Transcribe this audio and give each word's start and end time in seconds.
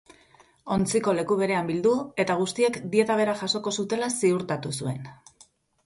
Ontziko 0.75 1.13
leku 1.17 1.37
berean 1.41 1.69
bildu, 1.73 1.93
eta 2.25 2.39
guztiek 2.41 2.81
dieta 2.97 3.21
bera 3.23 3.39
jasoko 3.45 3.77
zutela 3.79 4.13
ziurtatu 4.19 4.77
zuen. 4.81 5.11